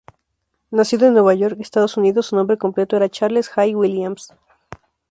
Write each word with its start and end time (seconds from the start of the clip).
Nacido 0.71 1.05
en 1.05 1.13
Nueva 1.13 1.35
York, 1.35 1.57
Estados 1.59 1.95
Unidos, 1.95 2.25
su 2.25 2.35
nombre 2.35 2.57
completo 2.57 2.95
era 2.97 3.07
Charles 3.07 3.49
Jay 3.49 3.75
Williams. 3.75 4.33